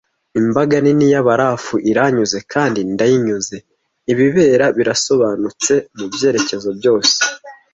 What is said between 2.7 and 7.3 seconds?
ndayinyuze, ibibera birasobanutse mubyerekezo byose,